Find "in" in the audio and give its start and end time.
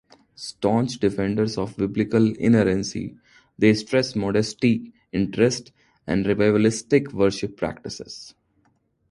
5.11-5.29